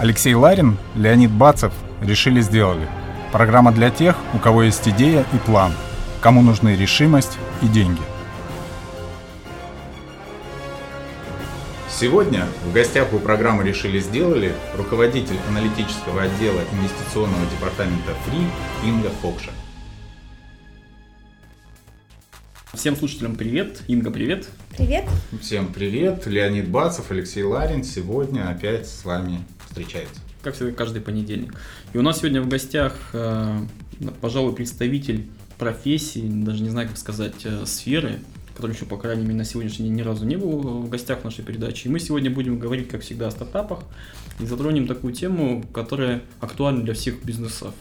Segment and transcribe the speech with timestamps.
[0.00, 2.88] Алексей Ларин, Леонид Бацев решили сделали.
[3.32, 5.74] Программа для тех, у кого есть идея и план,
[6.22, 8.00] кому нужны решимость и деньги.
[11.90, 19.50] Сегодня в гостях у программы «Решили сделали» руководитель аналитического отдела инвестиционного департамента Free Инга Фокша.
[22.72, 23.82] Всем слушателям привет.
[23.86, 24.48] Инга, привет.
[24.74, 25.04] Привет.
[25.42, 26.26] Всем привет.
[26.26, 29.40] Леонид Бацев, Алексей Ларин сегодня опять с вами
[29.70, 30.20] встречается.
[30.42, 31.54] Как всегда, каждый понедельник.
[31.92, 33.60] И у нас сегодня в гостях, э,
[34.20, 35.26] пожалуй, представитель
[35.58, 38.18] профессии, даже не знаю, как сказать, э, сферы,
[38.54, 41.24] который еще, по крайней мере, на сегодняшний день ни разу не был в гостях в
[41.24, 41.88] нашей передаче.
[41.88, 43.84] И мы сегодня будем говорить, как всегда, о стартапах
[44.38, 47.74] и затронем такую тему, которая актуальна для всех бизнесов.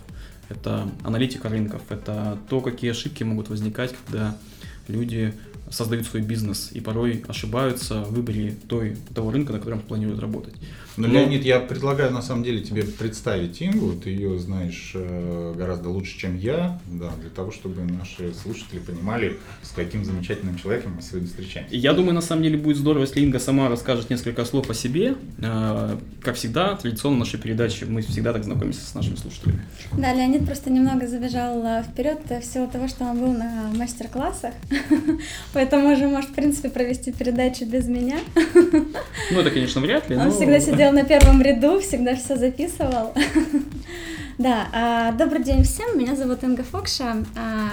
[0.49, 4.37] Это аналитика рынков, это то, какие ошибки могут возникать, когда
[4.87, 5.33] люди
[5.69, 10.55] создают свой бизнес и порой ошибаются в выборе той, того рынка, на котором планируют работать.
[10.99, 11.13] Ну, Но...
[11.13, 16.19] Леонид, я предлагаю на самом деле тебе представить Ингу, ты ее знаешь э, гораздо лучше,
[16.19, 21.29] чем я, да, для того, чтобы наши слушатели понимали, с каким замечательным человеком мы сегодня
[21.29, 21.73] встречаемся.
[21.73, 25.15] Я думаю, на самом деле будет здорово, если Инга сама расскажет несколько слов о себе.
[25.37, 29.61] Э, как всегда, традиционно в нашей передаче мы всегда так знакомимся с нашими слушателями.
[29.93, 34.53] Да, Леонид просто немного забежал э, вперед в силу того, что он был на мастер-классах,
[35.53, 38.17] поэтому уже может, в принципе, провести передачу без меня.
[39.31, 40.17] Ну, это, конечно, вряд ли.
[40.17, 43.13] Он всегда сидел сидел на первом ряду, всегда все записывал.
[44.37, 47.25] Да, а, добрый день всем, меня зовут Инга Фокша.
[47.35, 47.71] А,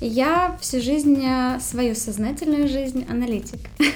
[0.00, 1.24] я всю жизнь,
[1.60, 3.60] свою сознательную жизнь, аналитик.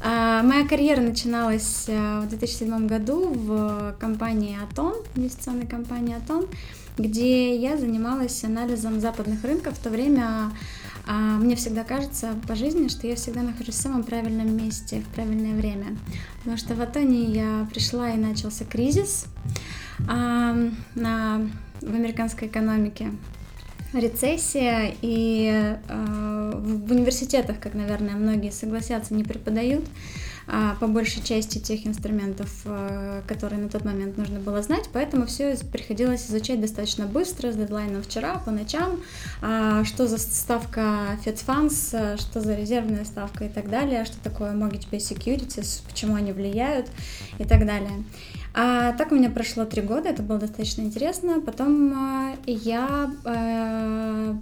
[0.00, 6.46] А, моя карьера начиналась в 2007 году в компании Атон, инвестиционной компании Атон,
[6.96, 9.76] где я занималась анализом западных рынков.
[9.76, 10.52] В то время
[11.10, 15.14] а мне всегда кажется по жизни, что я всегда нахожусь в самом правильном месте в
[15.14, 15.96] правильное время.
[16.38, 19.24] Потому что в Атоне я пришла и начался кризис
[20.06, 20.54] а,
[20.94, 21.48] на,
[21.80, 23.10] в американской экономике
[23.94, 25.50] рецессия, и
[25.88, 29.86] э, в университетах, как, наверное, многие согласятся, не преподают
[30.80, 35.56] по большей части тех инструментов, э, которые на тот момент нужно было знать, поэтому все
[35.70, 39.00] приходилось изучать достаточно быстро, с дедлайном вчера, по ночам,
[39.42, 44.52] а, что за ставка Fed Funds, что за резервная ставка и так далее, что такое
[44.52, 46.86] Mortgage Based Securities, почему они влияют
[47.38, 48.04] и так далее.
[48.54, 51.40] А так у меня прошло три года, это было достаточно интересно.
[51.40, 54.34] Потом а, я э,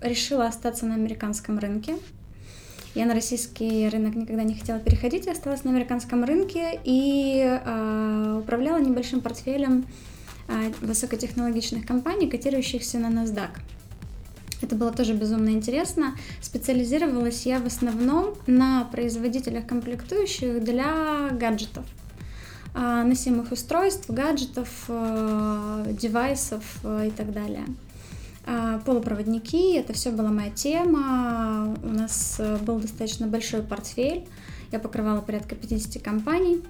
[0.00, 1.96] решила остаться на американском рынке.
[2.98, 8.40] Я на российский рынок никогда не хотела переходить, я осталась на американском рынке и э,
[8.42, 9.86] управляла небольшим портфелем
[10.48, 13.50] э, высокотехнологичных компаний, котирующихся на NASDAQ.
[14.62, 16.16] Это было тоже безумно интересно.
[16.40, 21.84] Специализировалась я в основном на производителях комплектующих для гаджетов
[22.74, 27.64] носимых устройств, гаджетов, девайсов и так далее.
[28.50, 31.76] А, полупроводники, это все была моя тема.
[31.82, 34.26] У нас э, был достаточно большой портфель.
[34.72, 36.62] Я покрывала порядка 50 компаний.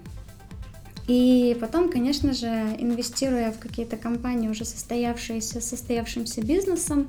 [1.07, 7.09] И потом, конечно же, инвестируя в какие-то компании, уже состоявшиеся, состоявшимся бизнесом,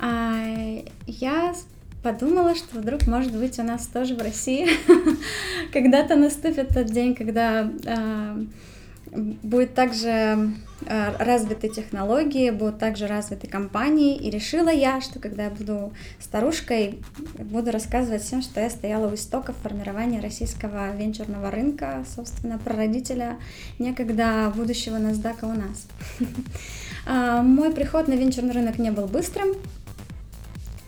[0.00, 1.54] а, я
[2.02, 4.68] подумала, что вдруг, может быть, у нас тоже в России
[5.72, 8.44] когда-то наступит тот день, когда а,
[9.12, 10.52] будет также
[10.86, 14.16] э, развиты технологии, будут также развиты компании.
[14.16, 17.00] И решила я, что когда я буду старушкой,
[17.38, 23.38] буду рассказывать всем, что я стояла у истоков формирования российского венчурного рынка, собственно, прародителя
[23.78, 25.86] некогда будущего NASDAQ у нас.
[27.06, 29.54] А, мой приход на венчурный рынок не был быстрым,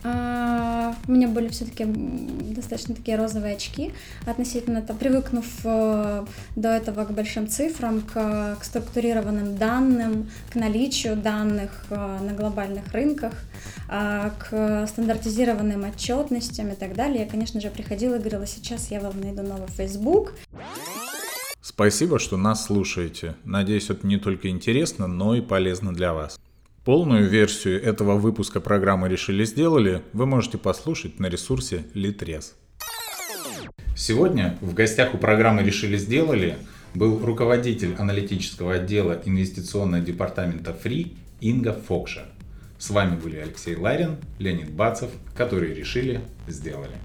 [0.04, 0.61] а,
[1.06, 3.92] у меня были все-таки достаточно такие розовые очки
[4.26, 6.24] относительно этого, привыкнув э,
[6.56, 12.92] до этого к большим цифрам, к, к структурированным данным, к наличию данных э, на глобальных
[12.92, 13.32] рынках,
[13.88, 17.24] а, к стандартизированным отчетностям и так далее.
[17.24, 20.32] Я, конечно же, приходила и говорила, сейчас я вам найду новый Facebook.
[21.60, 23.36] Спасибо, что нас слушаете.
[23.44, 26.38] Надеюсь, это не только интересно, но и полезно для вас.
[26.84, 32.54] Полную версию этого выпуска программы «Решили сделали» вы можете послушать на ресурсе Litres.
[33.94, 36.56] Сегодня в гостях у программы «Решили сделали»
[36.92, 42.24] был руководитель аналитического отдела инвестиционного департамента Free Инга Фокша.
[42.80, 46.96] С вами были Алексей Ларин, Леонид Бацев, которые решили, сделали.